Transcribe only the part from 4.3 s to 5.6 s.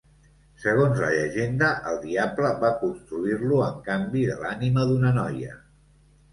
de l'ànima d'una noia.